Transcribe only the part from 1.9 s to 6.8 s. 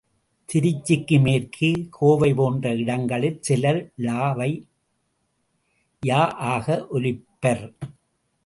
கோவை போன்ற இடங்களில் சிலர்— ழ வை ய ஆக